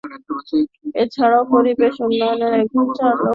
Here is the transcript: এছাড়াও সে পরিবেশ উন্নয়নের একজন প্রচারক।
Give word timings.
এছাড়াও 1.03 1.43
সে 1.43 1.51
পরিবেশ 1.53 1.93
উন্নয়নের 2.05 2.53
একজন 2.55 2.81
প্রচারক। 2.87 3.19